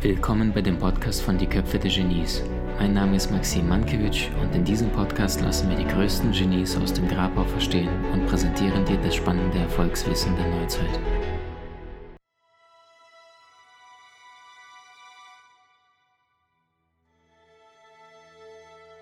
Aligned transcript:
Willkommen 0.00 0.52
bei 0.52 0.62
dem 0.62 0.78
Podcast 0.78 1.22
von 1.22 1.38
Die 1.38 1.46
Köpfe 1.48 1.76
der 1.76 1.90
Genies. 1.90 2.44
Mein 2.78 2.94
Name 2.94 3.16
ist 3.16 3.32
Maxim 3.32 3.68
Mankewitsch 3.68 4.28
und 4.40 4.54
in 4.54 4.64
diesem 4.64 4.90
Podcast 4.90 5.40
lassen 5.40 5.68
wir 5.68 5.76
die 5.76 5.88
größten 5.88 6.30
Genies 6.30 6.76
aus 6.76 6.92
dem 6.92 7.08
Grabau 7.08 7.42
verstehen 7.42 7.88
und 8.12 8.24
präsentieren 8.28 8.84
dir 8.84 8.96
das 8.98 9.16
spannende 9.16 9.58
Erfolgswissen 9.58 10.36
der 10.36 10.46
Neuzeit. 10.46 11.00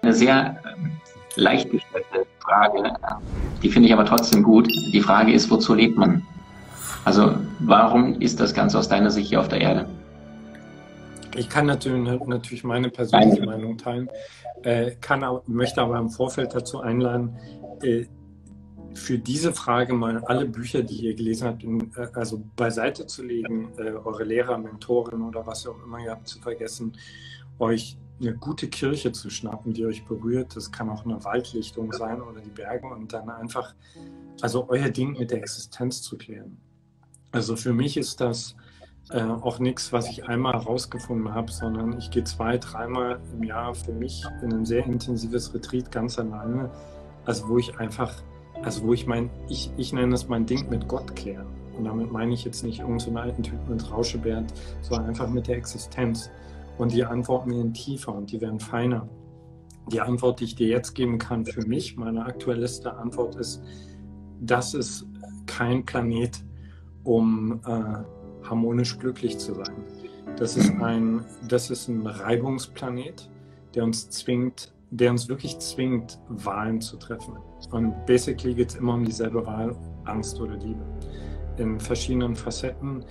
Eine 0.01 0.15
sehr 0.15 0.63
ähm, 0.79 0.93
leicht 1.35 1.71
gestellte 1.71 2.27
Frage, 2.39 2.95
die 3.63 3.69
finde 3.69 3.89
ich 3.89 3.93
aber 3.93 4.07
trotzdem 4.07 4.43
gut. 4.43 4.67
Die 4.95 5.03
Frage 5.03 5.35
ist, 5.35 5.51
wozu 5.51 5.75
lebt 5.75 5.99
man? 5.99 6.23
Also 7.05 7.37
warum 7.59 8.19
ist 8.23 8.41
das 8.41 8.55
Ganze 8.55 8.79
aus 8.79 8.89
deiner 8.89 9.11
Sicht 9.11 9.29
hier 9.29 9.41
auf 9.41 9.49
der 9.49 9.61
Erde? 9.61 9.87
Ich 11.37 11.49
kann 11.49 11.67
natürlich, 11.67 12.27
natürlich 12.27 12.65
meine 12.65 12.91
persönliche 12.91 13.41
Nein. 13.41 13.61
Meinung 13.61 13.79
teilen, 13.79 14.09
äh, 14.63 14.93
kann, 15.01 15.25
möchte 15.47 15.83
aber 15.83 15.99
im 15.99 16.09
Vorfeld 16.09 16.55
dazu 16.55 16.81
einladen, 16.81 17.37
äh, 17.83 18.07
für 18.95 19.19
diese 19.19 19.53
Frage 19.53 19.93
mal 19.93 20.25
alle 20.25 20.47
Bücher, 20.47 20.83
die 20.83 21.05
ihr 21.05 21.15
gelesen 21.15 21.49
habt, 21.49 21.63
in, 21.63 21.93
äh, 21.97 22.09
also 22.15 22.43
beiseite 22.57 23.07
zu 23.07 23.23
legen, 23.23 23.73
äh, 23.77 23.91
eure 23.91 24.25
Lehrer, 24.25 24.57
Mentoren 24.59 25.23
oder 25.23 25.47
was 25.47 25.67
auch 25.67 25.77
immer 25.85 25.99
ihr 25.99 26.11
habt 26.11 26.27
zu 26.27 26.41
vergessen, 26.41 26.97
euch 27.59 27.99
eine 28.21 28.35
gute 28.35 28.69
Kirche 28.69 29.13
zu 29.13 29.29
schnappen, 29.29 29.75
die 29.75 29.85
euch 29.85 30.07
berührt. 30.07 30.57
Das 30.57 30.73
kann 30.73 30.89
auch 30.89 31.05
eine 31.05 31.23
Waldlichtung 31.25 31.93
sein 31.93 32.23
oder 32.23 32.41
die 32.41 32.51
Berge 32.51 32.87
und 32.87 33.13
dann 33.13 33.29
einfach, 33.29 33.75
also 34.41 34.67
euer 34.69 34.89
Ding 34.89 35.19
mit 35.19 35.31
der 35.31 35.39
Existenz 35.39 36.01
zu 36.01 36.17
klären. 36.17 36.57
Also 37.33 37.57
für 37.57 37.75
mich 37.75 37.99
ist 37.99 38.23
das 38.23 38.57
äh, 39.11 39.23
auch 39.23 39.59
nichts, 39.59 39.93
was 39.93 40.09
ich 40.09 40.27
einmal 40.27 40.55
herausgefunden 40.55 41.33
habe, 41.33 41.51
sondern 41.53 41.97
ich 41.99 42.11
gehe 42.11 42.25
zwei, 42.25 42.59
dreimal 42.59 43.21
im 43.33 43.45
Jahr 43.45 43.75
für 43.75 43.93
mich 43.93 44.25
in 44.43 44.53
ein 44.53 44.65
sehr 44.65 44.85
intensives 44.85 45.55
Retreat 45.55 45.93
ganz 45.93 46.19
alleine. 46.19 46.71
Also 47.25 47.49
wo 47.49 47.59
ich 47.59 47.79
einfach, 47.79 48.13
also 48.63 48.85
wo 48.85 48.93
ich 48.93 49.07
mein, 49.07 49.31
ich, 49.49 49.71
ich 49.77 49.93
nenne 49.93 50.15
es 50.15 50.29
mein 50.29 50.47
Ding 50.47 50.69
mit 50.71 50.89
Gott 50.89 51.15
klären. 51.15 51.47
Und 51.77 51.85
damit 51.85 52.11
meine 52.11 52.33
ich 52.33 52.45
jetzt 52.45 52.65
nicht 52.65 52.81
irgendeinen 52.81 53.15
so 53.15 53.21
alten 53.21 53.43
Typen 53.43 53.69
mit 53.69 53.91
Rauschebert, 53.91 54.53
sondern 54.81 55.09
einfach 55.09 55.29
mit 55.29 55.47
der 55.47 55.57
Existenz. 55.57 56.31
Und 56.79 56.93
die 56.93 57.05
Antworten 57.05 57.51
werden 57.51 57.75
tiefer 57.75 58.15
und 58.15 58.33
die 58.33 58.41
werden 58.41 58.61
feiner. 58.61 59.09
Die 59.93 60.01
Antwort, 60.01 60.41
die 60.41 60.45
ich 60.45 60.57
dir 60.57 60.69
jetzt 60.69 60.95
geben 60.95 61.19
kann 61.19 61.45
für 61.45 61.65
mich, 61.67 61.97
meine 61.97 62.25
aktuellste 62.25 62.97
Antwort 62.97 63.37
ist, 63.37 63.63
das 64.41 64.75
ist 64.75 65.07
kein 65.47 65.85
Planet, 65.85 66.45
um 67.05 67.61
äh, 67.67 68.03
harmonisch 68.49 68.99
glücklich 68.99 69.39
zu 69.39 69.55
sein. 69.55 69.85
Das 70.37 70.57
ist 70.57 70.71
ein, 70.83 71.25
das 71.49 71.71
ist 71.71 71.89
ein 71.89 72.07
Reibungsplanet, 72.07 73.31
der 73.75 73.85
uns 73.85 74.11
zwingt, 74.11 74.73
der 74.91 75.11
uns 75.11 75.29
wirklich 75.29 75.59
zwingt, 75.59 76.19
Wahlen 76.29 76.81
zu 76.81 76.97
treffen. 76.97 77.35
Und 77.73 77.95
basically 78.07 78.55
geht 78.55 78.71
es 78.71 78.77
immer 78.77 78.95
um 78.95 79.05
dieselbe 79.05 79.45
Wahl, 79.47 79.75
Angst 80.05 80.41
oder 80.41 80.57
Liebe. 80.57 80.85
In 81.57 81.81
verschiedenen 81.81 82.37
Facetten, 82.37 83.05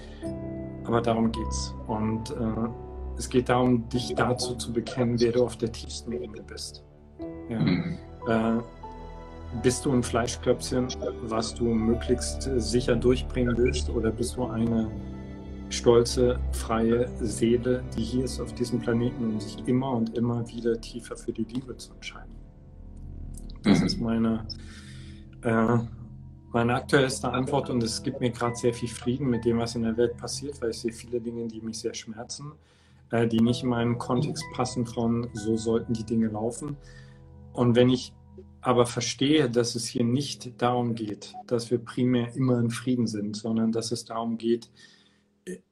aber 0.83 1.01
darum 1.01 1.31
geht's. 1.31 1.73
Und 1.87 2.29
äh, 2.31 2.69
es 3.17 3.27
geht 3.27 3.49
darum, 3.49 3.87
dich 3.89 4.13
dazu 4.15 4.55
zu 4.55 4.71
bekennen, 4.71 5.19
wer 5.19 5.31
du 5.31 5.43
auf 5.43 5.57
der 5.57 5.71
tiefsten 5.71 6.11
Ebene 6.11 6.43
bist. 6.43 6.83
Ja. 7.49 7.59
Mhm. 7.59 7.97
Äh, 8.27 8.61
bist 9.63 9.85
du 9.85 9.91
ein 9.91 10.03
Fleischklöpfchen, 10.03 10.87
was 11.23 11.55
du 11.55 11.65
möglichst 11.65 12.49
sicher 12.57 12.95
durchbringen 12.95 13.55
willst, 13.57 13.89
oder 13.89 14.11
bist 14.11 14.35
du 14.35 14.45
eine 14.45 14.91
stolze, 15.69 16.39
freie 16.51 17.09
Seele, 17.19 17.83
die 17.97 18.03
hier 18.03 18.25
ist 18.25 18.39
auf 18.39 18.53
diesem 18.53 18.79
Planeten, 18.79 19.23
um 19.23 19.39
sich 19.39 19.57
immer 19.67 19.91
und 19.91 20.15
immer 20.17 20.47
wieder 20.47 20.79
tiefer 20.79 21.15
für 21.15 21.31
die 21.31 21.43
Liebe 21.43 21.75
zu 21.77 21.93
entscheiden. 21.93 22.35
Das 23.63 23.79
mhm. 23.79 23.85
ist 23.85 23.99
meine, 23.99 24.47
äh, 25.41 25.77
meine 26.53 26.75
aktuellste 26.75 27.29
Antwort 27.29 27.69
und 27.69 27.83
es 27.83 28.03
gibt 28.03 28.21
mir 28.21 28.31
gerade 28.31 28.55
sehr 28.55 28.73
viel 28.73 28.89
Frieden 28.89 29.29
mit 29.29 29.43
dem, 29.45 29.57
was 29.57 29.75
in 29.75 29.83
der 29.83 29.97
Welt 29.97 30.17
passiert, 30.17 30.61
weil 30.61 30.69
ich 30.69 30.79
sehe 30.79 30.93
viele 30.93 31.19
Dinge, 31.19 31.47
die 31.47 31.61
mich 31.61 31.79
sehr 31.79 31.93
schmerzen, 31.93 32.53
äh, 33.11 33.27
die 33.27 33.41
nicht 33.41 33.63
in 33.63 33.69
meinen 33.69 33.97
Kontext 33.97 34.43
passen 34.53 34.85
von, 34.85 35.29
so 35.33 35.57
sollten 35.57 35.93
die 35.93 36.05
Dinge 36.05 36.27
laufen. 36.27 36.77
Und 37.53 37.75
wenn 37.75 37.89
ich 37.89 38.13
aber 38.61 38.85
verstehe, 38.85 39.49
dass 39.49 39.75
es 39.75 39.85
hier 39.85 40.03
nicht 40.03 40.61
darum 40.61 40.95
geht, 40.95 41.33
dass 41.45 41.69
wir 41.69 41.77
primär 41.77 42.35
immer 42.35 42.59
in 42.59 42.71
Frieden 42.71 43.05
sind, 43.05 43.35
sondern 43.35 43.71
dass 43.71 43.91
es 43.91 44.05
darum 44.05 44.37
geht, 44.37 44.71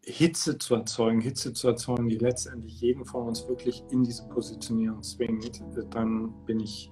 Hitze 0.01 0.57
zu 0.57 0.75
erzeugen, 0.75 1.22
Hitze 1.22 1.53
zu 1.53 1.67
erzeugen, 1.67 2.07
die 2.07 2.17
letztendlich 2.17 2.79
jeden 2.79 3.06
von 3.06 3.28
uns 3.28 3.47
wirklich 3.47 3.84
in 3.89 4.03
diese 4.03 4.28
Positionierung 4.28 5.01
zwingt, 5.01 5.63
dann 5.91 6.31
bin 6.45 6.59
ich 6.59 6.91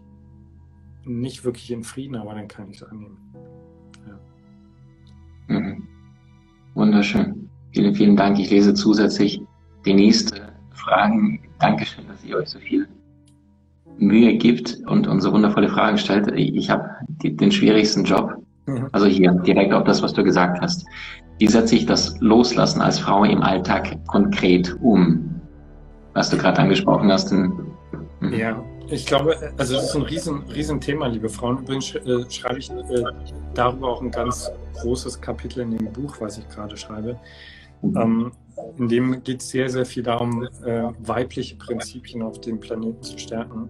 nicht 1.05 1.43
wirklich 1.43 1.71
in 1.71 1.83
Frieden, 1.83 2.15
aber 2.15 2.33
dann 2.33 2.47
kann 2.47 2.69
ich 2.69 2.77
es 2.77 2.83
annehmen. 2.83 3.17
Ja. 4.07 5.59
Mhm. 5.59 5.87
Wunderschön. 6.73 7.49
Vielen, 7.71 7.95
vielen 7.95 8.15
Dank. 8.15 8.39
Ich 8.39 8.49
lese 8.49 8.73
zusätzlich 8.73 9.41
die 9.85 9.93
nächste 9.93 10.53
Fragen. 10.73 11.41
Dankeschön, 11.59 12.07
dass 12.07 12.23
ihr 12.23 12.37
euch 12.37 12.49
so 12.49 12.59
viel 12.59 12.87
Mühe 13.97 14.37
gibt 14.37 14.79
und, 14.87 15.07
und 15.07 15.21
so 15.21 15.31
wundervolle 15.31 15.69
Fragen 15.69 15.97
stellt. 15.97 16.31
Ich 16.35 16.69
habe 16.69 16.89
den 17.23 17.51
schwierigsten 17.51 18.03
Job. 18.03 18.35
Mhm. 18.65 18.89
Also 18.91 19.07
hier 19.07 19.31
direkt 19.31 19.73
auf 19.73 19.83
das, 19.83 20.01
was 20.01 20.13
du 20.13 20.23
gesagt 20.23 20.61
hast. 20.61 20.85
Wie 21.41 21.47
setze 21.47 21.75
ich 21.75 21.87
das 21.87 22.15
Loslassen 22.19 22.81
als 22.81 22.99
Frau 22.99 23.23
im 23.23 23.41
Alltag 23.41 23.97
konkret 24.05 24.77
um? 24.83 25.41
Was 26.13 26.29
du 26.29 26.37
gerade 26.37 26.59
angesprochen 26.59 27.11
hast. 27.11 27.31
Mhm. 27.31 27.73
Ja, 28.31 28.63
ich 28.89 29.07
glaube, 29.07 29.35
also 29.57 29.73
das 29.73 29.85
ist 29.85 29.95
ein 29.95 30.03
riesen, 30.03 30.43
riesen 30.53 30.79
Thema, 30.79 31.07
liebe 31.07 31.29
Frauen. 31.29 31.57
Übrigens 31.57 31.95
äh, 31.95 32.29
schreibe 32.29 32.59
ich 32.59 32.69
äh, 32.69 33.03
darüber 33.55 33.87
auch 33.87 34.03
ein 34.03 34.11
ganz 34.11 34.51
großes 34.81 35.19
Kapitel 35.19 35.61
in 35.61 35.79
dem 35.79 35.91
Buch, 35.91 36.17
was 36.19 36.37
ich 36.37 36.47
gerade 36.47 36.77
schreibe. 36.77 37.19
Mhm. 37.81 37.97
Ähm, 37.97 38.31
in 38.77 38.87
dem 38.87 39.23
geht 39.23 39.41
es 39.41 39.49
sehr, 39.49 39.67
sehr 39.67 39.87
viel 39.87 40.03
darum, 40.03 40.43
äh, 40.63 40.89
weibliche 40.99 41.55
Prinzipien 41.55 42.21
auf 42.21 42.39
dem 42.41 42.59
Planeten 42.59 43.01
zu 43.01 43.17
stärken. 43.17 43.67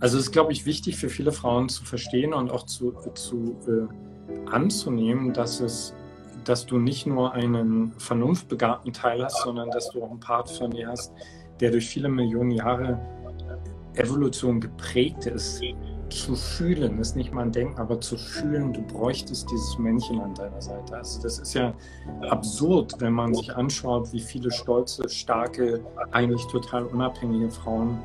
Also 0.00 0.18
es 0.18 0.24
ist, 0.24 0.32
glaube 0.32 0.52
ich, 0.52 0.66
wichtig 0.66 0.98
für 0.98 1.08
viele 1.08 1.32
Frauen 1.32 1.70
zu 1.70 1.82
verstehen 1.86 2.34
und 2.34 2.50
auch 2.50 2.66
zu, 2.66 2.92
zu 3.14 3.56
äh, 3.66 4.50
anzunehmen, 4.50 5.32
dass 5.32 5.60
es 5.60 5.94
dass 6.44 6.66
du 6.66 6.78
nicht 6.78 7.06
nur 7.06 7.32
einen 7.32 7.92
vernunftbegabten 7.98 8.92
Teil 8.92 9.24
hast, 9.24 9.42
sondern 9.42 9.70
dass 9.70 9.90
du 9.90 10.02
auch 10.02 10.10
einen 10.10 10.20
Part 10.20 10.50
von 10.50 10.70
dir 10.70 10.88
hast, 10.88 11.12
der 11.60 11.70
durch 11.70 11.86
viele 11.86 12.08
Millionen 12.08 12.50
Jahre 12.50 12.98
Evolution 13.94 14.60
geprägt 14.60 15.26
ist. 15.26 15.62
Zu 16.08 16.34
fühlen 16.34 16.98
ist 16.98 17.16
nicht 17.16 17.32
mal 17.32 17.42
ein 17.42 17.52
Denken, 17.52 17.78
aber 17.78 17.98
zu 18.00 18.18
fühlen, 18.18 18.72
du 18.72 18.82
bräuchtest 18.82 19.50
dieses 19.50 19.78
Männchen 19.78 20.20
an 20.20 20.34
deiner 20.34 20.60
Seite. 20.60 20.96
Also 20.96 21.22
das 21.22 21.38
ist 21.38 21.54
ja 21.54 21.72
absurd, 22.28 22.94
wenn 22.98 23.14
man 23.14 23.34
sich 23.34 23.54
anschaut, 23.54 24.12
wie 24.12 24.20
viele 24.20 24.50
stolze, 24.50 25.08
starke, 25.08 25.80
eigentlich 26.10 26.46
total 26.48 26.84
unabhängige 26.84 27.50
Frauen 27.50 27.98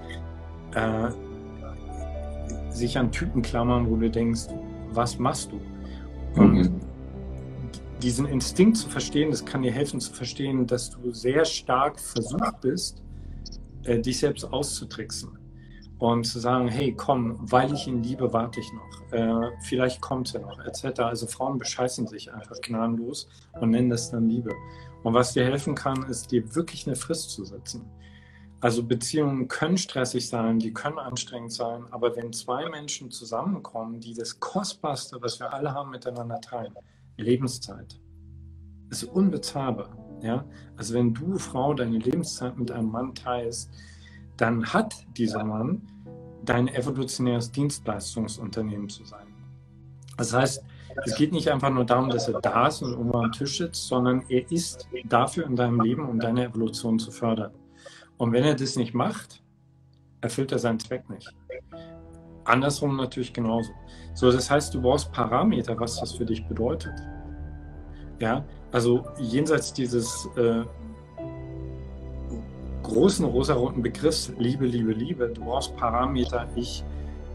äh, 0.74 1.10
sich 2.70 2.98
an 2.98 3.12
Typen 3.12 3.42
klammern, 3.42 3.90
wo 3.90 3.98
du 3.98 4.10
denkst, 4.10 4.48
was 4.92 5.20
machst 5.20 5.52
du? 5.52 5.60
Und 6.40 6.54
mhm 6.54 6.77
diesen 8.02 8.26
Instinkt 8.28 8.78
zu 8.78 8.90
verstehen, 8.90 9.32
das 9.32 9.46
kann 9.46 9.62
dir 9.62 9.72
helfen 9.72 10.00
zu 10.00 10.14
verstehen, 10.14 10.68
dass 10.68 10.92
du 10.92 11.12
sehr 11.12 11.46
stark 11.46 12.00
versucht 12.00 12.62
bist, 12.62 13.04
äh, 13.84 14.00
dich 14.00 14.20
selbst 14.20 14.46
auszutricksen 14.46 15.38
und 16.00 16.26
zu 16.26 16.40
sagen, 16.40 16.68
hey, 16.68 16.94
komm, 16.94 17.38
weil 17.40 17.74
ich 17.74 17.88
ihn 17.88 18.04
liebe, 18.04 18.32
warte 18.34 18.60
ich 18.60 18.72
noch. 18.74 19.14
Äh, 19.14 19.52
vielleicht 19.62 20.02
kommt 20.02 20.34
er 20.36 20.42
noch, 20.42 20.60
etc. 20.60 21.00
Also 21.00 21.26
Frauen 21.26 21.58
bescheißen 21.58 22.08
sich 22.08 22.32
einfach 22.32 22.60
gnadenlos 22.62 23.28
und 23.60 23.72
nennen 23.72 23.90
das 23.90 24.12
dann 24.12 24.30
Liebe. 24.30 24.54
Und 25.04 25.14
was 25.14 25.34
dir 25.34 25.46
helfen 25.46 25.74
kann, 25.74 26.04
ist 26.04 26.32
dir 26.32 26.56
wirklich 26.56 26.86
eine 26.86 26.96
Frist 26.96 27.32
zu 27.32 27.46
setzen. 27.46 27.86
Also 28.60 28.84
Beziehungen 28.84 29.48
können 29.48 29.78
stressig 29.78 30.28
sein, 30.28 30.58
die 30.58 30.74
können 30.74 30.98
anstrengend 30.98 31.54
sein, 31.54 31.86
aber 31.92 32.16
wenn 32.16 32.34
zwei 32.34 32.68
Menschen 32.70 33.12
zusammenkommen, 33.12 34.00
die 34.00 34.16
das 34.16 34.40
Kostbarste, 34.40 35.22
was 35.22 35.40
wir 35.40 35.54
alle 35.54 35.74
haben, 35.74 35.92
miteinander 35.92 36.42
teilen, 36.42 36.74
Lebenszeit. 37.18 38.00
Ist 38.90 39.04
unbezahlbar. 39.04 39.98
Ja? 40.22 40.46
Also 40.76 40.94
wenn 40.94 41.14
du, 41.14 41.38
Frau, 41.38 41.74
deine 41.74 41.98
Lebenszeit 41.98 42.58
mit 42.58 42.72
einem 42.72 42.92
Mann 42.92 43.14
teilst, 43.14 43.70
dann 44.38 44.66
hat 44.66 44.96
dieser 45.18 45.44
Mann 45.44 45.82
dein 46.46 46.68
evolutionäres 46.68 47.52
Dienstleistungsunternehmen 47.52 48.90
zu 48.90 49.04
sein. 49.04 49.28
Das 50.18 50.34
heißt, 50.34 50.64
es 51.06 51.16
geht 51.16 51.32
nicht 51.32 51.50
einfach 51.50 51.70
nur 51.70 51.86
darum, 51.86 52.10
dass 52.10 52.28
er 52.28 52.42
da 52.42 52.68
ist 52.68 52.82
und 52.82 52.92
irgendwo 52.92 53.20
am 53.20 53.32
Tisch 53.32 53.58
sitzt, 53.58 53.88
sondern 53.88 54.24
er 54.30 54.50
ist 54.52 54.88
dafür 55.06 55.46
in 55.46 55.56
deinem 55.56 55.82
Leben, 55.82 56.08
um 56.08 56.20
deine 56.20 56.46
Evolution 56.46 56.98
zu 56.98 57.12
fördern. 57.12 57.52
Und 58.18 58.32
wenn 58.32 58.44
er 58.44 58.56
das 58.56 58.78
nicht 58.78 58.94
macht, 58.94 59.44
erfüllt 60.22 60.52
er 60.52 60.60
seinen 60.60 60.80
Zweck 60.80 61.08
nicht. 61.10 61.32
Andersrum 62.48 62.96
natürlich 62.96 63.34
genauso. 63.34 63.72
So, 64.14 64.32
das 64.32 64.50
heißt, 64.50 64.74
du 64.74 64.82
brauchst 64.82 65.12
Parameter, 65.12 65.80
was 65.80 66.00
das 66.00 66.14
für 66.14 66.26
dich 66.26 66.46
bedeutet. 66.48 66.94
Ja, 68.20 68.44
also 68.72 69.06
jenseits 69.20 69.74
dieses 69.74 70.28
äh, 70.36 70.64
großen 72.84 73.26
rosaroten 73.26 73.82
Begriffs 73.82 74.32
Liebe, 74.40 74.66
Liebe, 74.66 74.92
Liebe. 74.92 75.30
Du 75.30 75.42
brauchst 75.42 75.76
Parameter. 75.76 76.48
Ich 76.56 76.84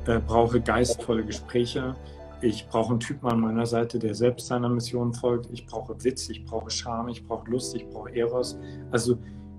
äh, 0.07 0.19
brauche 0.19 0.61
geistvolle 0.61 1.25
Gespräche. 1.25 1.95
Ich 2.41 2.67
brauche 2.67 2.91
einen 2.91 3.01
Typen 3.01 3.29
an 3.29 3.41
meiner 3.41 3.67
Seite, 3.67 4.01
der 4.01 4.15
selbst 4.15 4.49
seiner 4.49 4.69
Mission 4.69 5.15
folgt. 5.15 5.49
Ich 5.53 5.67
brauche 5.67 5.95
Witz, 6.03 6.29
ich 6.29 6.45
brauche 6.45 6.71
Charme, 6.71 7.11
ich 7.11 7.25
brauche 7.25 7.49
Lust, 7.49 7.77
ich 7.77 7.87
brauche 7.87 8.13
Eros. 8.13 8.59
Also 8.91 9.19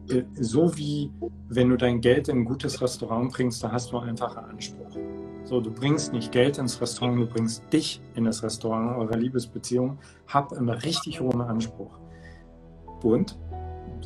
äh, 0.10 0.24
so 0.34 0.76
wie 0.76 1.10
wenn 1.48 1.70
du 1.70 1.78
dein 1.78 2.02
Geld 2.02 2.28
in 2.28 2.40
ein 2.40 2.46
gutes 2.46 2.82
Restaurant 2.82 3.32
bringst, 3.32 3.64
da 3.64 3.72
hast 3.72 3.92
du 3.94 3.98
einfach 4.00 4.36
einen 4.36 4.52
Anspruch. 4.52 4.98
So, 5.45 5.60
du 5.60 5.72
bringst 5.72 6.13
nicht 6.13 6.31
Geld 6.31 6.57
ins 6.57 6.80
Restaurant, 6.80 7.19
du 7.19 7.28
bringst 7.28 7.63
dich 7.72 8.01
in 8.16 8.25
das 8.25 8.44
Restaurant 8.44 8.98
eurer 8.98 9.18
Liebesbeziehung. 9.18 9.98
Hab 10.28 10.54
einen 10.54 10.69
richtig 10.69 11.19
hohen 11.19 11.42
Anspruch. 11.42 12.00
Und 13.04 13.38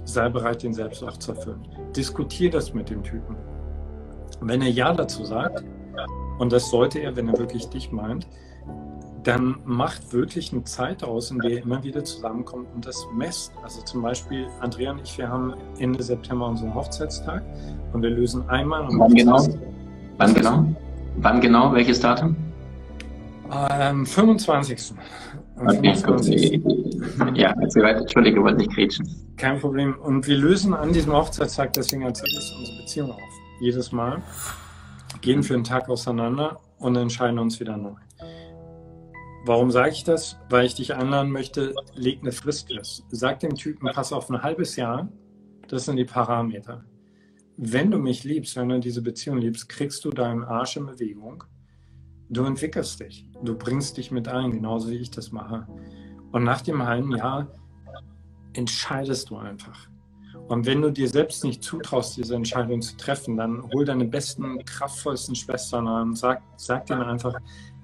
sei 0.06 0.30
bereit, 0.30 0.63
den 0.63 0.74
selbst 0.74 1.04
auch 1.04 1.18
zu 1.18 1.34
erfüllen. 1.34 1.68
Diskutier 1.95 2.50
das 2.50 2.74
mit 2.74 2.89
dem 2.89 3.04
Typen. 3.04 3.36
Wenn 4.42 4.62
er 4.62 4.69
Ja 4.69 4.94
dazu 4.94 5.24
sagt, 5.25 5.63
und 6.39 6.51
das 6.51 6.69
sollte 6.69 7.00
er, 7.00 7.16
wenn 7.16 7.28
er 7.28 7.38
wirklich 7.38 7.69
dich 7.69 7.92
meint, 7.92 8.28
dann 9.24 9.57
macht 9.66 10.13
wirklich 10.13 10.54
eine 10.54 10.63
Zeit 10.63 11.04
aus, 11.04 11.31
in 11.31 11.39
der 11.39 11.51
ihr 11.51 11.63
immer 11.63 11.84
wieder 11.84 12.04
zusammenkommt 12.04 12.68
und 12.74 12.86
das 12.86 13.06
messt. 13.13 13.51
Also 13.62 13.81
zum 13.81 14.01
Beispiel, 14.01 14.48
Andrea 14.62 14.92
und 14.92 15.01
ich, 15.01 15.18
wir 15.18 15.28
haben 15.28 15.54
Ende 15.80 16.01
September 16.01 16.48
unseren 16.48 16.74
Hochzeitstag 16.74 17.44
und 17.94 18.01
wir 18.01 18.10
lösen 18.10 18.48
einmal. 18.50 18.88
Wann 18.89 19.13
genau? 19.13 19.45
Wann 20.18 20.34
genau? 20.34 20.66
Wann 21.18 21.42
genau? 21.42 21.74
Welches 21.74 22.00
Datum? 22.00 22.36
Am 23.50 24.06
25. 24.06 24.94
Okay, 25.60 25.96
25. 25.96 26.62
Ja, 27.34 27.56
weiter. 27.58 28.02
Entschuldige, 28.02 28.42
wollte 28.44 28.58
nicht 28.58 28.72
grätschen. 28.72 29.08
Kein 29.36 29.60
Problem. 29.60 29.96
Und 30.00 30.28
wir 30.28 30.38
lösen 30.38 30.75
an 30.75 30.94
diesem 30.94 31.14
Hochzeitstag, 31.14 31.74
deswegen 31.74 32.04
erzähle 32.04 32.31
ich 32.31 32.56
unsere 32.58 32.78
Beziehung 32.78 33.12
auf. 33.12 33.22
Jedes 33.60 33.92
Mal 33.92 34.22
gehen 35.22 35.42
für 35.42 35.56
einen 35.56 35.64
Tag 35.64 35.90
auseinander 35.90 36.60
und 36.78 36.96
entscheiden 36.96 37.40
uns 37.40 37.60
wieder 37.60 37.78
neu. 37.78 37.96
Warum 39.46 39.72
sage 39.72 39.90
ich 39.92 40.04
das? 40.04 40.38
Weil 40.50 40.66
ich 40.66 40.75
dich 40.75 40.94
einladen 40.94 41.31
möchte, 41.31 41.74
leg 41.96 42.20
eine 42.22 42.31
Frist 42.31 42.72
fest. 42.72 43.06
Sag 43.10 43.40
dem 43.40 43.56
Typen, 43.56 43.90
pass 43.92 44.13
auf 44.13 44.30
ein 44.30 44.44
halbes 44.44 44.75
Jahr, 44.75 45.08
das 45.68 45.86
sind 45.86 45.96
die 45.96 46.06
Parameter. 46.06 46.84
Wenn 47.59 47.89
du 47.89 47.98
mich 47.98 48.24
liebst, 48.24 48.56
wenn 48.56 48.69
du 48.69 48.80
diese 48.80 49.01
Beziehung 49.01 49.39
liebst, 49.39 49.68
kriegst 49.68 50.06
du 50.06 50.12
deinen 50.12 50.44
Arsch 50.44 50.77
in 50.77 50.86
Bewegung. 50.86 51.44
Du 52.30 52.44
entwickelst 52.44 53.00
dich. 53.00 53.27
Du 53.44 53.57
bringst 53.57 53.98
dich 53.98 54.12
mit 54.12 54.27
ein, 54.27 54.51
genauso 54.51 54.92
wie 54.92 54.98
ich 54.98 55.09
das 55.09 55.31
mache. 55.31 55.65
Und 56.31 56.44
nach 56.44 56.62
dem 56.62 56.83
halben 56.83 57.15
Jahr 57.15 57.48
entscheidest 58.54 59.31
du 59.31 59.38
einfach. 59.38 59.89
Und 60.48 60.68
wenn 60.68 60.83
du 60.83 60.92
dir 60.92 61.09
selbst 61.09 61.44
nicht 61.44 61.63
zutraust, 61.63 62.15
diese 62.18 62.36
Entscheidung 62.36 62.80
zu 62.80 62.95
treffen, 62.95 63.38
dann 63.38 63.63
hol 63.74 63.86
deine 63.86 64.06
besten, 64.06 64.63
kraftvollsten 64.63 65.33
Schwestern 65.33 65.88
an 65.88 66.10
und 66.10 66.15
sag, 66.15 66.44
sag 66.57 66.86
denen 66.86 67.01
einfach, 67.01 67.33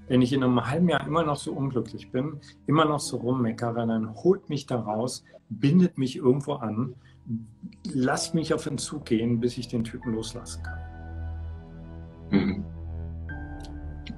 wenn 0.07 0.21
ich 0.21 0.33
in 0.33 0.43
einem 0.43 0.63
halben 0.69 0.89
Jahr 0.89 1.07
immer 1.07 1.23
noch 1.23 1.37
so 1.37 1.51
unglücklich 1.51 2.11
bin, 2.11 2.39
immer 2.67 2.85
noch 2.85 2.99
so 2.99 3.17
rummeckere, 3.17 3.87
dann 3.87 4.13
holt 4.13 4.49
mich 4.49 4.67
da 4.67 4.79
raus, 4.79 5.23
bindet 5.49 5.97
mich 5.97 6.17
irgendwo 6.17 6.53
an, 6.53 6.93
lasst 7.93 8.35
mich 8.35 8.53
auf 8.53 8.63
den 8.63 8.77
Zug 8.77 9.05
gehen, 9.05 9.39
bis 9.39 9.57
ich 9.57 9.67
den 9.67 9.83
Typen 9.83 10.13
loslassen 10.13 10.63
kann. 10.63 10.79
Mhm. 12.31 12.65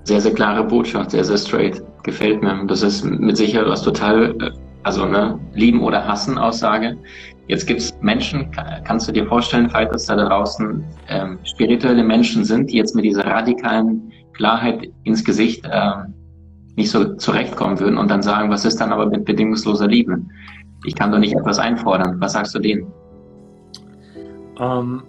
Sehr, 0.03 0.21
sehr 0.21 0.33
klare 0.33 0.63
Botschaft, 0.63 1.11
sehr, 1.11 1.23
sehr 1.23 1.37
straight. 1.37 1.83
Gefällt 2.03 2.41
mir. 2.43 2.63
Das 2.67 2.83
ist 2.83 3.03
mit 3.03 3.35
Sicherheit 3.37 3.67
was 3.67 3.81
total, 3.81 4.35
äh, 4.41 4.51
also 4.83 5.05
ne, 5.05 5.39
lieben 5.53 5.81
oder 5.81 6.05
hassen 6.05 6.37
Aussage. 6.37 6.97
Jetzt 7.47 7.67
gibt 7.67 7.79
es 7.79 7.95
Menschen, 8.01 8.49
kannst 8.85 9.07
du 9.07 9.11
dir 9.11 9.27
vorstellen, 9.27 9.69
falls 9.69 9.95
es 9.95 10.05
da 10.07 10.15
draußen 10.15 10.83
ähm, 11.09 11.37
spirituelle 11.43 12.03
Menschen 12.03 12.43
sind, 12.43 12.71
die 12.71 12.77
jetzt 12.77 12.95
mit 12.95 13.05
dieser 13.05 13.25
radikalen 13.25 14.11
Klarheit 14.33 14.91
ins 15.03 15.23
Gesicht 15.23 15.63
äh, 15.65 15.91
nicht 16.75 16.89
so 16.89 17.15
zurechtkommen 17.15 17.79
würden 17.79 17.97
und 17.97 18.09
dann 18.09 18.23
sagen, 18.23 18.49
was 18.49 18.65
ist 18.65 18.81
dann 18.81 18.91
aber 18.91 19.05
mit 19.05 19.25
bedingungsloser 19.25 19.87
Liebe? 19.87 20.21
Ich 20.85 20.95
kann 20.95 21.11
doch 21.11 21.19
nicht 21.19 21.35
etwas 21.35 21.59
einfordern. 21.59 22.19
Was 22.21 22.33
sagst 22.33 22.53
du 22.55 22.59
denen? 22.59 22.91
Ähm, 24.59 25.03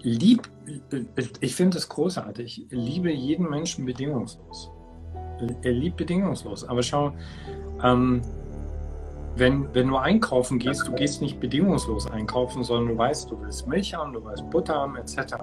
lieb, 0.00 0.48
ich 1.40 1.54
finde 1.54 1.78
es 1.78 1.88
großartig. 1.88 2.66
Liebe 2.70 3.12
jeden 3.12 3.48
Menschen 3.48 3.84
bedingungslos. 3.84 4.70
Er 5.62 5.72
liebt 5.72 5.96
bedingungslos. 5.96 6.68
Aber 6.68 6.82
schau, 6.82 7.12
ähm, 7.84 8.22
wenn, 9.36 9.72
wenn 9.72 9.88
du 9.88 9.96
einkaufen 9.96 10.58
gehst, 10.58 10.88
du 10.88 10.92
gehst 10.92 11.22
nicht 11.22 11.38
bedingungslos 11.38 12.10
einkaufen, 12.10 12.64
sondern 12.64 12.88
du 12.88 12.98
weißt, 12.98 13.30
du 13.30 13.40
willst 13.40 13.68
Milch 13.68 13.94
haben, 13.94 14.12
du 14.12 14.24
willst 14.24 14.48
Butter 14.50 14.74
haben, 14.74 14.96
etc. 14.96 15.36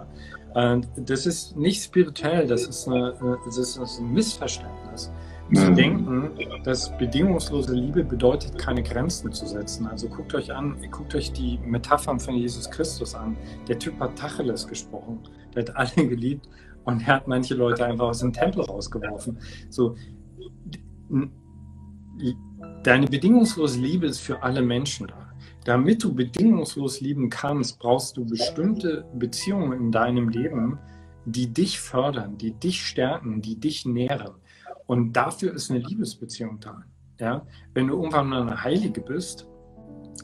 Das 0.98 1.26
ist 1.26 1.56
nicht 1.56 1.84
spirituell, 1.84 2.48
das 2.48 2.66
ist, 2.68 2.88
eine, 2.88 3.38
das 3.46 3.58
ist 3.58 4.00
ein 4.00 4.12
Missverständnis. 4.12 5.12
Zu 5.54 5.72
mhm. 5.72 5.76
denken, 5.76 6.30
dass 6.64 6.98
bedingungslose 6.98 7.76
Liebe 7.76 8.04
bedeutet, 8.04 8.58
keine 8.58 8.82
Grenzen 8.82 9.32
zu 9.32 9.46
setzen. 9.46 9.86
Also 9.86 10.08
guckt 10.08 10.34
euch 10.34 10.52
an, 10.52 10.76
guckt 10.90 11.14
euch 11.14 11.32
die 11.32 11.60
Metaphern 11.64 12.20
von 12.20 12.36
Jesus 12.36 12.70
Christus 12.70 13.14
an. 13.14 13.38
Der 13.68 13.78
Typ 13.78 14.00
hat 14.00 14.18
Tacheles 14.18 14.68
gesprochen, 14.68 15.20
der 15.54 15.64
hat 15.64 15.76
alle 15.76 16.08
geliebt 16.08 16.50
und 16.84 17.02
er 17.02 17.16
hat 17.16 17.28
manche 17.28 17.54
Leute 17.54 17.86
einfach 17.86 18.08
aus 18.08 18.20
dem 18.20 18.34
Tempel 18.34 18.64
rausgeworfen. 18.64 19.38
So, 19.70 19.96
Deine 22.84 23.08
bedingungslose 23.08 23.80
Liebe 23.80 24.08
ist 24.08 24.20
für 24.20 24.44
alle 24.44 24.62
Menschen 24.62 25.08
da. 25.08 25.34
Damit 25.64 26.04
du 26.04 26.14
bedingungslos 26.14 27.02
lieben 27.02 27.30
kannst, 27.30 27.80
brauchst 27.80 28.18
du 28.18 28.26
bestimmte 28.26 29.06
Beziehungen 29.16 29.74
in 29.74 29.92
deinem 29.92 30.30
Leben, 30.30 30.78
die 31.26 31.52
dich 31.52 31.80
fördern, 31.80 32.38
die 32.38 32.52
dich 32.52 32.86
stärken, 32.86 33.42
die 33.42 33.60
dich 33.60 33.86
nähren. 33.86 34.36
Und 34.88 35.14
dafür 35.14 35.54
ist 35.54 35.72
eine 35.72 35.80
Liebesbeziehung 35.80 36.60
da. 36.60 36.84
Ja? 37.20 37.46
Wenn 37.74 37.88
du 37.88 37.96
irgendwann 37.96 38.34
eine 38.34 38.64
Heilige 38.64 39.02
bist, 39.02 39.48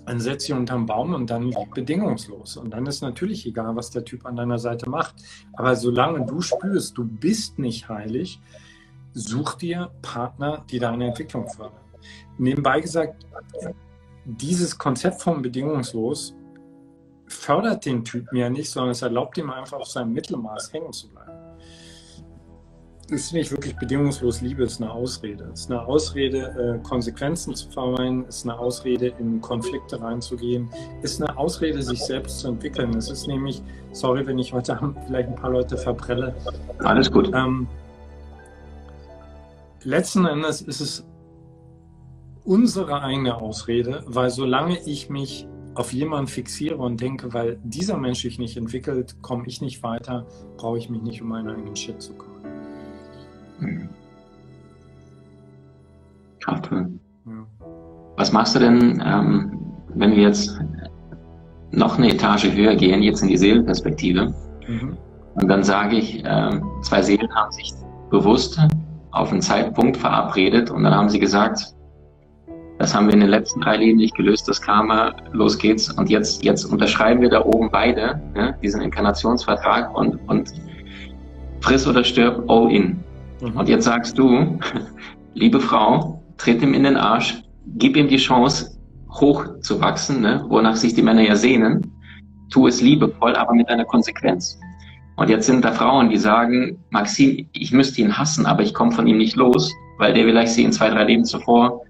dann 0.05 0.19
setz 0.19 0.45
sie 0.45 0.53
unterm 0.53 0.85
Baum 0.85 1.13
und 1.13 1.29
dann 1.29 1.43
lieb 1.43 1.73
bedingungslos. 1.73 2.57
Und 2.57 2.71
dann 2.71 2.85
ist 2.85 3.01
natürlich 3.01 3.45
egal, 3.45 3.75
was 3.75 3.91
der 3.91 4.05
Typ 4.05 4.25
an 4.25 4.35
deiner 4.35 4.57
Seite 4.57 4.89
macht. 4.89 5.15
Aber 5.53 5.75
solange 5.75 6.25
du 6.25 6.41
spürst, 6.41 6.97
du 6.97 7.05
bist 7.05 7.59
nicht 7.59 7.89
heilig, 7.89 8.39
such 9.13 9.55
dir 9.55 9.91
Partner, 10.01 10.65
die 10.69 10.79
deine 10.79 11.07
Entwicklung 11.07 11.47
fördern. 11.47 11.81
Nebenbei 12.37 12.79
gesagt, 12.79 13.25
dieses 14.25 14.77
Konzept 14.77 15.21
von 15.21 15.41
bedingungslos 15.41 16.35
fördert 17.27 17.85
den 17.85 18.03
Typen 18.03 18.37
ja 18.37 18.49
nicht, 18.49 18.69
sondern 18.69 18.91
es 18.91 19.01
erlaubt 19.01 19.37
ihm 19.37 19.49
einfach 19.49 19.79
auf 19.79 19.87
seinem 19.87 20.13
Mittelmaß 20.13 20.73
hängen 20.73 20.93
zu 20.93 21.09
bleiben. 21.09 21.40
Ist 23.11 23.33
nicht 23.33 23.51
wirklich 23.51 23.75
bedingungslos 23.75 24.39
Liebe, 24.39 24.63
ist 24.63 24.81
eine 24.81 24.89
Ausrede. 24.89 25.49
Es 25.53 25.61
ist 25.61 25.69
eine 25.69 25.85
Ausrede, 25.85 26.77
äh, 26.79 26.81
Konsequenzen 26.81 27.53
zu 27.53 27.69
vermeiden, 27.69 28.23
es 28.29 28.37
ist 28.37 28.45
eine 28.45 28.57
Ausrede, 28.57 29.07
in 29.19 29.41
Konflikte 29.41 30.01
reinzugehen, 30.01 30.69
es 31.01 31.15
ist 31.15 31.21
eine 31.21 31.37
Ausrede, 31.37 31.81
sich 31.81 31.99
selbst 31.99 32.39
zu 32.39 32.47
entwickeln. 32.47 32.95
Es 32.95 33.09
ist 33.09 33.27
nämlich, 33.27 33.61
sorry, 33.91 34.25
wenn 34.25 34.39
ich 34.39 34.53
heute 34.53 34.77
Abend 34.77 34.97
vielleicht 35.05 35.27
ein 35.27 35.35
paar 35.35 35.49
Leute 35.49 35.75
verbrelle. 35.75 36.33
Alles 36.77 37.11
gut. 37.11 37.29
Ähm, 37.35 37.67
letzten 39.83 40.25
Endes 40.25 40.61
ist 40.61 40.79
es 40.79 41.05
unsere 42.45 43.01
eigene 43.01 43.35
Ausrede, 43.35 44.05
weil 44.07 44.29
solange 44.29 44.79
ich 44.85 45.09
mich 45.09 45.45
auf 45.75 45.91
jemanden 45.91 46.27
fixiere 46.27 46.77
und 46.77 47.01
denke, 47.01 47.33
weil 47.33 47.59
dieser 47.65 47.97
Mensch 47.97 48.21
sich 48.21 48.39
nicht 48.39 48.55
entwickelt, 48.55 49.21
komme 49.21 49.43
ich 49.47 49.59
nicht 49.59 49.83
weiter, 49.83 50.25
brauche 50.55 50.77
ich 50.77 50.89
mich 50.89 51.01
nicht 51.01 51.21
um 51.21 51.27
meinen 51.27 51.49
eigenen 51.49 51.75
Shit 51.75 52.01
zu 52.01 52.13
kümmern. 52.13 52.30
Kraftvoll. 56.43 56.89
Ja. 57.25 57.31
Was 58.17 58.31
machst 58.31 58.55
du 58.55 58.59
denn, 58.59 59.01
ähm, 59.05 59.59
wenn 59.95 60.11
wir 60.11 60.23
jetzt 60.23 60.59
noch 61.71 61.97
eine 61.97 62.09
Etage 62.09 62.51
höher 62.51 62.75
gehen, 62.75 63.01
jetzt 63.01 63.21
in 63.21 63.29
die 63.29 63.37
Seelenperspektive? 63.37 64.33
Mhm. 64.67 64.97
Und 65.35 65.47
dann 65.47 65.63
sage 65.63 65.97
ich, 65.97 66.23
äh, 66.25 66.59
zwei 66.81 67.01
Seelen 67.01 67.33
haben 67.33 67.51
sich 67.51 67.73
bewusst 68.09 68.59
auf 69.11 69.31
einen 69.31 69.41
Zeitpunkt 69.41 69.97
verabredet 69.97 70.69
und 70.71 70.83
dann 70.83 70.93
haben 70.93 71.09
sie 71.09 71.19
gesagt, 71.19 71.73
das 72.81 72.95
haben 72.95 73.05
wir 73.05 73.13
in 73.13 73.19
den 73.19 73.29
letzten 73.29 73.61
drei 73.61 73.77
Leben 73.77 73.97
nicht 73.97 74.15
gelöst, 74.15 74.47
das 74.47 74.59
Karma, 74.59 75.13
los 75.33 75.57
geht's. 75.57 75.91
Und 75.91 76.09
jetzt, 76.09 76.43
jetzt 76.43 76.65
unterschreiben 76.65 77.21
wir 77.21 77.29
da 77.29 77.45
oben 77.45 77.69
beide 77.69 78.19
ne, 78.33 78.57
diesen 78.63 78.81
Inkarnationsvertrag 78.81 79.95
und, 79.95 80.15
und 80.27 80.51
friss 81.61 81.87
oder 81.87 82.03
stirb, 82.03 82.49
all 82.49 82.71
in. 82.71 83.03
Mhm. 83.41 83.57
Und 83.57 83.69
jetzt 83.69 83.85
sagst 83.85 84.17
du, 84.17 84.59
liebe 85.33 85.59
Frau, 85.59 86.23
tritt 86.37 86.61
ihm 86.61 86.73
in 86.73 86.83
den 86.83 86.97
Arsch, 86.97 87.43
gib 87.77 87.95
ihm 87.95 88.07
die 88.07 88.17
Chance, 88.17 88.77
hochzuwachsen, 89.09 90.21
ne, 90.21 90.45
wonach 90.47 90.75
sich 90.75 90.93
die 90.93 91.01
Männer 91.01 91.21
ja 91.21 91.35
sehnen. 91.35 91.91
Tu 92.49 92.67
es 92.67 92.81
liebevoll, 92.81 93.35
aber 93.35 93.53
mit 93.53 93.69
einer 93.69 93.85
Konsequenz. 93.85 94.59
Und 95.15 95.29
jetzt 95.29 95.45
sind 95.45 95.63
da 95.63 95.71
Frauen, 95.71 96.09
die 96.09 96.17
sagen, 96.17 96.77
Maxim, 96.89 97.47
ich 97.53 97.71
müsste 97.71 98.01
ihn 98.01 98.17
hassen, 98.17 98.45
aber 98.45 98.63
ich 98.63 98.73
komme 98.73 98.91
von 98.91 99.07
ihm 99.07 99.17
nicht 99.17 99.35
los, 99.35 99.71
weil 99.97 100.13
der 100.13 100.25
vielleicht 100.25 100.53
sie 100.53 100.63
in 100.63 100.71
zwei, 100.71 100.89
drei 100.89 101.03
Leben 101.03 101.25
zuvor 101.25 101.81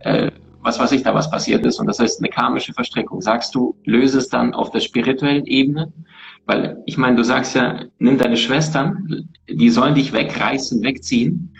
äh, 0.00 0.30
was 0.62 0.78
weiß 0.78 0.92
ich, 0.92 1.02
da 1.02 1.14
was 1.14 1.30
passiert 1.30 1.64
ist 1.64 1.78
und 1.78 1.86
das 1.86 1.98
heißt 1.98 2.20
eine 2.20 2.28
karmische 2.28 2.72
Verstrickung. 2.72 3.20
Sagst 3.20 3.54
du, 3.54 3.76
löse 3.84 4.18
es 4.18 4.28
dann 4.28 4.54
auf 4.54 4.70
der 4.70 4.80
spirituellen 4.80 5.46
Ebene? 5.46 5.92
Weil 6.46 6.82
ich 6.86 6.98
meine, 6.98 7.16
du 7.16 7.24
sagst 7.24 7.54
ja, 7.54 7.80
nimm 7.98 8.18
deine 8.18 8.36
Schwestern, 8.36 9.28
die 9.48 9.70
sollen 9.70 9.94
dich 9.94 10.12
wegreißen, 10.12 10.82
wegziehen. 10.82 11.54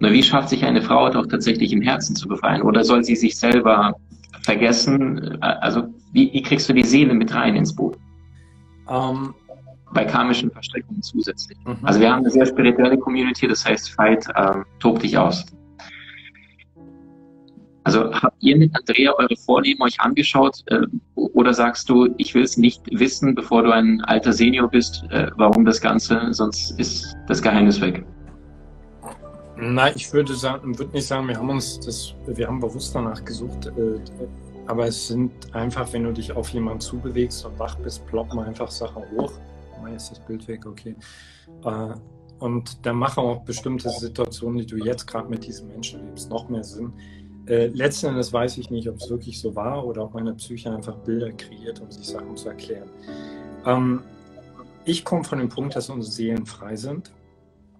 Na, 0.00 0.12
wie 0.12 0.22
schafft 0.22 0.48
sich 0.48 0.64
eine 0.64 0.82
Frau 0.82 1.10
doch 1.10 1.26
tatsächlich 1.26 1.72
im 1.72 1.82
Herzen 1.82 2.14
zu 2.14 2.28
befreien? 2.28 2.62
Oder 2.62 2.84
soll 2.84 3.04
sie 3.04 3.16
sich 3.16 3.36
selber 3.36 3.94
vergessen? 4.42 5.40
Also 5.42 5.88
wie, 6.12 6.32
wie 6.32 6.42
kriegst 6.42 6.68
du 6.68 6.72
die 6.72 6.84
Seele 6.84 7.14
mit 7.14 7.34
rein 7.34 7.56
ins 7.56 7.74
Boot? 7.74 7.96
Um, 8.86 8.94
ähm, 8.96 9.34
Bei 9.92 10.04
karmischen 10.04 10.50
Verstrickungen 10.50 11.02
zusätzlich. 11.02 11.58
Mhm. 11.66 11.78
Also 11.82 12.00
wir 12.00 12.10
haben 12.10 12.20
eine 12.20 12.30
sehr 12.30 12.46
spirituelle 12.46 12.96
Community, 12.96 13.46
das 13.46 13.64
heißt, 13.66 13.90
Fight, 13.90 14.26
ähm, 14.36 14.64
tob 14.78 15.00
dich 15.00 15.18
aus. 15.18 15.44
Also 17.88 18.12
habt 18.12 18.36
ihr 18.42 18.54
mit 18.54 18.76
Andrea 18.76 19.14
eure 19.16 19.34
Vorlieben 19.34 19.82
euch 19.82 19.98
angeschaut 19.98 20.62
äh, 20.66 20.80
oder 21.14 21.54
sagst 21.54 21.88
du, 21.88 22.14
ich 22.18 22.34
will 22.34 22.42
es 22.42 22.58
nicht 22.58 22.82
wissen, 22.90 23.34
bevor 23.34 23.62
du 23.62 23.70
ein 23.72 24.02
alter 24.02 24.34
Senior 24.34 24.68
bist, 24.68 25.04
äh, 25.08 25.30
warum 25.36 25.64
das 25.64 25.80
Ganze, 25.80 26.20
sonst 26.32 26.78
ist 26.78 27.16
das 27.28 27.40
Geheimnis 27.40 27.80
weg? 27.80 28.04
Nein, 29.56 29.94
ich 29.96 30.12
würde 30.12 30.34
sagen, 30.34 30.78
würde 30.78 30.92
nicht 30.92 31.06
sagen, 31.06 31.28
wir 31.28 31.38
haben 31.38 31.48
uns 31.48 31.80
das, 31.80 32.14
wir 32.26 32.46
haben 32.46 32.60
bewusst 32.60 32.94
danach 32.94 33.24
gesucht, 33.24 33.68
äh, 33.68 33.98
aber 34.66 34.86
es 34.86 35.08
sind 35.08 35.32
einfach, 35.54 35.90
wenn 35.94 36.04
du 36.04 36.12
dich 36.12 36.30
auf 36.30 36.50
jemanden 36.50 36.80
zubewegst 36.80 37.46
und 37.46 37.58
wach 37.58 37.74
bist, 37.76 38.06
ploppen 38.06 38.38
einfach 38.38 38.70
Sachen 38.70 39.02
hoch. 39.16 39.32
Mal 39.80 39.94
ist 39.94 40.10
das 40.10 40.20
Bild 40.26 40.46
weg, 40.46 40.66
okay. 40.66 40.94
Äh, 41.64 41.94
und 42.40 42.86
dann 42.86 42.96
machen 42.96 43.24
auch 43.24 43.44
bestimmte 43.44 43.90
Situationen, 43.90 44.58
die 44.58 44.66
du 44.66 44.76
jetzt 44.76 45.06
gerade 45.06 45.28
mit 45.28 45.46
diesem 45.46 45.68
Menschen 45.68 46.04
lebst, 46.04 46.30
noch 46.30 46.48
mehr 46.48 46.62
Sinn. 46.62 46.92
Äh, 47.48 47.68
letzten 47.68 48.08
Endes 48.08 48.32
weiß 48.32 48.58
ich 48.58 48.70
nicht, 48.70 48.88
ob 48.88 48.96
es 48.96 49.08
wirklich 49.08 49.40
so 49.40 49.54
war 49.56 49.86
oder 49.86 50.04
ob 50.04 50.14
meine 50.14 50.34
Psyche 50.34 50.70
einfach 50.70 50.96
Bilder 50.98 51.32
kreiert, 51.32 51.80
um 51.80 51.90
sich 51.90 52.06
Sachen 52.06 52.36
zu 52.36 52.50
erklären. 52.50 52.90
Ähm, 53.64 54.02
ich 54.84 55.04
komme 55.04 55.24
von 55.24 55.38
dem 55.38 55.48
Punkt, 55.48 55.74
dass 55.74 55.88
unsere 55.88 56.12
Seelen 56.12 56.44
frei 56.44 56.76
sind. 56.76 57.10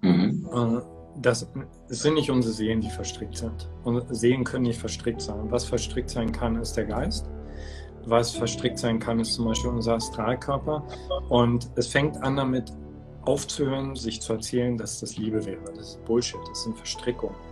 Mhm. 0.00 0.48
Äh, 0.52 0.80
das, 1.20 1.46
es 1.88 2.02
sind 2.02 2.14
nicht 2.14 2.30
unsere 2.30 2.54
Seelen, 2.54 2.80
die 2.80 2.88
verstrickt 2.88 3.36
sind. 3.36 3.68
Und 3.84 4.04
Seelen 4.14 4.44
können 4.44 4.64
nicht 4.64 4.80
verstrickt 4.80 5.20
sein. 5.20 5.50
Was 5.50 5.64
verstrickt 5.64 6.10
sein 6.10 6.32
kann, 6.32 6.56
ist 6.56 6.74
der 6.74 6.84
Geist. 6.84 7.28
Was 8.06 8.30
verstrickt 8.30 8.78
sein 8.78 8.98
kann, 8.98 9.20
ist 9.20 9.34
zum 9.34 9.44
Beispiel 9.46 9.70
unser 9.70 9.96
Astralkörper. 9.96 10.86
Und 11.28 11.70
es 11.74 11.88
fängt 11.88 12.16
an 12.22 12.36
damit 12.36 12.72
aufzuhören, 13.22 13.94
sich 13.96 14.22
zu 14.22 14.32
erzählen, 14.32 14.78
dass 14.78 15.00
das 15.00 15.16
Liebe 15.18 15.44
wäre. 15.44 15.64
Das 15.76 15.90
ist 15.90 16.04
Bullshit, 16.06 16.40
das 16.48 16.62
sind 16.62 16.76
Verstrickungen 16.76 17.47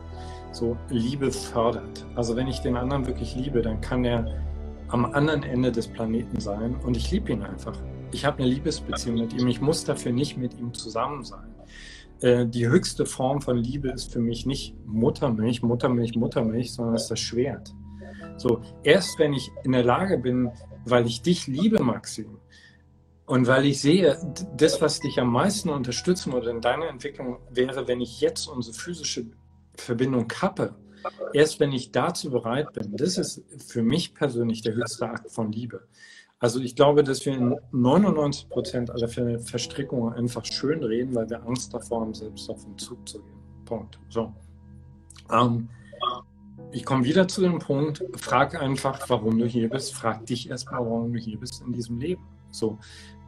so 0.57 0.77
Liebe 0.89 1.31
fördert. 1.31 2.07
Also 2.15 2.35
wenn 2.35 2.49
ich 2.49 2.61
den 2.61 2.77
anderen 2.77 3.07
wirklich 3.07 3.37
liebe, 3.37 3.63
dann 3.63 3.81
kann 3.81 4.05
er 4.05 4.27
am 4.89 5.05
anderen 5.05 5.43
Ende 5.43 5.71
des 5.71 5.89
Planeten 5.89 6.41
sein 6.41 6.77
und 6.77 6.97
ich 6.97 7.11
liebe 7.11 7.33
ihn 7.33 7.43
einfach. 7.43 7.77
Ich 8.13 8.25
habe 8.25 8.39
eine 8.39 8.49
Liebesbeziehung 8.49 9.19
mit 9.19 9.33
ihm. 9.35 9.49
Ich 9.49 9.61
muss 9.61 9.85
dafür 9.85 10.13
nicht 10.13 10.37
mit 10.37 10.59
ihm 10.59 10.73
zusammen 10.73 11.25
sein. 11.25 11.55
Äh, 12.21 12.47
die 12.47 12.67
höchste 12.67 13.05
Form 13.05 13.43
von 13.43 13.57
Liebe 13.57 13.91
ist 13.91 14.13
für 14.13 14.21
mich 14.21 14.47
nicht 14.47 14.75
Muttermilch, 14.87 15.63
Muttermilch, 15.63 16.15
Muttermilch, 16.15 16.73
sondern 16.73 16.95
ist 16.95 17.09
das 17.09 17.21
Schwert. 17.21 17.75
So, 18.37 18.63
erst 18.83 19.19
wenn 19.19 19.33
ich 19.33 19.51
in 19.65 19.73
der 19.73 19.85
Lage 19.85 20.19
bin, 20.19 20.51
weil 20.85 21.07
ich 21.07 21.23
dich 21.23 21.47
liebe, 21.47 21.83
Maxim, 21.83 22.39
und 23.27 23.49
weil 23.49 23.67
ich 23.67 23.81
sehe, 23.81 24.17
das, 24.57 24.81
was 24.81 25.01
dich 25.01 25.19
am 25.19 25.33
meisten 25.33 25.69
unterstützen 25.69 26.33
würde 26.33 26.51
in 26.51 26.61
deiner 26.61 26.89
Entwicklung, 26.89 27.39
wäre, 27.51 27.89
wenn 27.89 28.01
ich 28.01 28.21
jetzt 28.21 28.47
unsere 28.47 28.77
physische 28.77 29.27
Verbindung 29.77 30.29
kappe, 30.29 30.75
erst 31.33 31.61
wenn 31.61 31.73
ich 31.73 31.93
dazu 31.93 32.31
bereit 32.31 32.73
bin, 32.73 32.97
das 32.97 33.19
ist 33.19 33.43
für 33.67 33.83
mich 33.83 34.15
persönlich 34.15 34.63
der 34.63 34.75
höchste 34.75 35.09
Akt 35.09 35.31
von 35.31 35.53
Liebe. 35.53 35.87
Also 36.39 36.61
ich 36.61 36.77
glaube, 36.77 37.03
dass 37.03 37.25
wir 37.25 37.35
in 37.35 37.57
99 37.73 38.49
Prozent 38.51 38.91
aller 38.91 39.09
Verstrickungen 39.09 40.13
einfach 40.13 40.45
schön 40.45 40.83
reden, 40.83 41.15
weil 41.15 41.29
wir 41.31 41.43
Angst 41.43 41.73
davor 41.73 42.03
haben, 42.03 42.15
selbst 42.15 42.51
auf 42.51 42.63
den 42.65 42.77
Zug 42.77 43.09
zu 43.09 43.23
gehen. 43.23 43.41
Punkt. 43.65 43.99
So. 44.11 44.35
Ähm, 45.33 45.69
ich 46.73 46.85
komme 46.85 47.05
wieder 47.05 47.27
zu 47.27 47.41
dem 47.41 47.59
Punkt, 47.59 48.05
frag 48.17 48.61
einfach, 48.61 49.09
warum 49.09 49.39
du 49.39 49.47
hier 49.47 49.71
bist. 49.71 49.95
Frag 49.95 50.27
dich 50.27 50.51
erstmal, 50.51 50.81
warum 50.81 51.13
du 51.13 51.19
hier 51.19 51.39
bist 51.39 51.63
in 51.63 51.73
diesem 51.73 51.99
Leben. 51.99 52.23
So, 52.51 52.79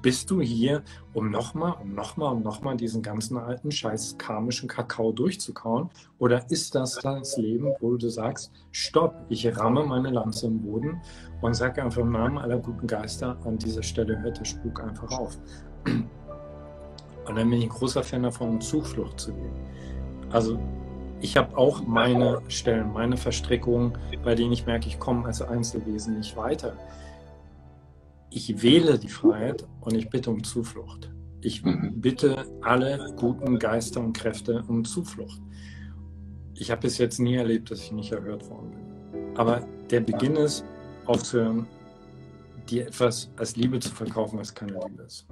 bist 0.02 0.31
du 0.31 0.40
hier, 0.40 0.83
um 1.12 1.31
nochmal, 1.31 1.75
um 1.83 1.95
nochmal, 1.95 2.33
um 2.33 2.43
nochmal 2.43 2.76
diesen 2.76 3.02
ganzen 3.02 3.37
alten, 3.37 3.71
scheiß 3.71 4.17
karmischen 4.19 4.69
Kakao 4.69 5.12
durchzukauen? 5.12 5.90
Oder 6.19 6.49
ist 6.50 6.75
das 6.75 6.97
das 6.97 7.37
Leben, 7.37 7.73
wo 7.81 7.97
du 7.97 8.09
sagst, 8.09 8.52
stopp, 8.71 9.14
ich 9.28 9.47
ramme 9.57 9.85
meine 9.85 10.11
Lanze 10.11 10.47
im 10.47 10.61
Boden 10.61 11.00
und 11.40 11.55
sage 11.55 11.83
einfach 11.83 12.02
im 12.02 12.12
Namen 12.12 12.38
aller 12.38 12.59
guten 12.59 12.87
Geister, 12.87 13.37
an 13.45 13.59
dieser 13.59 13.83
Stelle 13.83 14.21
hört 14.21 14.38
der 14.38 14.45
Spuk 14.45 14.81
einfach 14.81 15.11
auf. 15.11 15.38
Und 15.85 17.37
dann 17.37 17.50
bin 17.50 17.59
ich 17.59 17.64
ein 17.64 17.71
großer 17.71 18.02
Fan 18.02 18.23
davon, 18.23 18.61
Zuflucht 18.61 19.21
zu 19.21 19.33
gehen. 19.33 19.52
Also 20.31 20.59
ich 21.21 21.37
habe 21.37 21.57
auch 21.57 21.83
meine 21.85 22.40
Stellen, 22.49 22.93
meine 22.93 23.17
Verstrickungen, 23.17 23.99
bei 24.23 24.35
denen 24.35 24.52
ich 24.52 24.67
merke, 24.67 24.87
ich 24.87 24.99
komme 24.99 25.26
als 25.26 25.43
Einzelwesen 25.43 26.17
nicht 26.17 26.37
weiter 26.37 26.75
ich 28.30 28.62
wähle 28.62 28.99
die 28.99 29.08
Freiheit 29.08 29.66
und 29.80 29.94
ich 29.94 30.08
bitte 30.11 30.30
um 30.30 30.42
Zuflucht. 30.42 31.11
Ich 31.40 31.64
mhm. 31.64 32.00
bitte 32.00 32.44
alle 32.62 33.12
guten 33.16 33.58
Geister 33.58 34.00
und 34.00 34.12
Kräfte 34.12 34.64
um 34.68 34.85
Zuflucht. 34.85 35.40
Ich 36.54 36.70
habe 36.70 36.82
bis 36.82 36.99
jetzt 36.99 37.20
nie 37.20 37.37
erlebt, 37.37 37.70
dass 37.70 37.80
ich 37.80 37.92
nicht 37.92 38.12
erhört 38.12 38.49
worden 38.50 38.70
bin. 38.70 39.37
Aber 39.37 39.61
der 39.90 40.00
Beginn 40.00 40.35
ist, 40.37 40.64
aufzuhören, 41.06 41.66
dir 42.68 42.87
etwas 42.88 43.30
als 43.37 43.56
Liebe 43.56 43.78
zu 43.78 43.90
verkaufen, 43.90 44.38
was 44.38 44.54
keine 44.54 44.73
Liebe 44.73 45.02
ist. 45.04 45.26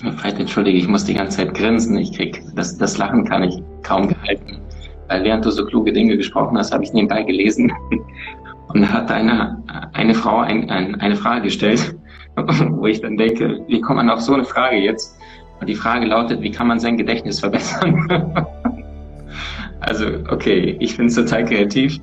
Veit, 0.00 0.38
entschuldige, 0.38 0.78
ich 0.78 0.86
muss 0.86 1.04
die 1.04 1.14
ganze 1.14 1.38
Zeit 1.38 1.54
grinsen. 1.54 1.98
Ich 1.98 2.12
krieg, 2.12 2.42
das, 2.54 2.78
das 2.78 2.96
Lachen 2.98 3.24
kann 3.24 3.42
ich 3.42 3.60
kaum 3.82 4.08
gehalten. 4.08 4.60
Weil 5.08 5.24
während 5.24 5.44
du 5.44 5.50
so 5.50 5.66
kluge 5.66 5.92
Dinge 5.92 6.16
gesprochen 6.16 6.56
hast, 6.56 6.72
habe 6.72 6.84
ich 6.84 6.92
nebenbei 6.92 7.22
gelesen, 7.22 7.72
und 8.68 8.82
da 8.82 8.88
hat 8.88 9.10
eine, 9.10 9.62
eine 9.92 10.14
Frau 10.14 10.40
ein, 10.40 10.70
ein, 10.70 11.00
eine 11.00 11.16
Frage 11.16 11.42
gestellt, 11.42 11.96
wo 12.36 12.86
ich 12.86 13.00
dann 13.00 13.16
denke, 13.16 13.60
wie 13.66 13.80
kommt 13.80 13.96
man 13.96 14.10
auf 14.10 14.20
so 14.20 14.34
eine 14.34 14.44
Frage 14.44 14.76
jetzt? 14.76 15.18
Und 15.60 15.68
die 15.68 15.74
Frage 15.74 16.06
lautet, 16.06 16.40
wie 16.40 16.50
kann 16.50 16.68
man 16.68 16.78
sein 16.78 16.96
Gedächtnis 16.96 17.40
verbessern? 17.40 18.08
also, 19.80 20.06
okay, 20.30 20.76
ich 20.78 20.94
finde 20.94 21.08
es 21.08 21.16
total 21.16 21.44
kreativ. 21.44 21.98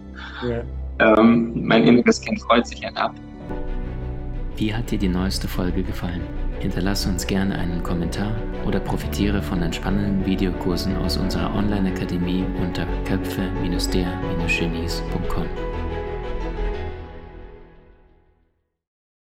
Ja. 0.48 1.17
Ähm, 1.17 1.65
mein 1.65 1.84
inneres 1.84 2.22
Kind 2.22 2.39
freut 2.41 2.67
sich 2.67 2.86
ab. 2.98 3.13
Wie 4.57 4.74
hat 4.74 4.91
dir 4.91 4.98
die 4.98 5.10
neueste 5.10 5.48
Folge 5.48 5.84
gefallen? 5.84 6.22
Hinterlasse 6.60 7.10
uns 7.10 7.27
gerne 7.27 7.55
einen 7.55 7.84
Kommentar 7.84 8.31
oder 8.65 8.79
profitiere 8.79 9.41
von 9.41 9.62
entspannenden 9.62 10.25
Videokursen 10.25 10.95
aus 10.98 11.17
unserer 11.17 11.53
Online-Akademie 11.53 12.45
unter 12.62 12.86
köpfe-der-genies.com. 13.05 15.45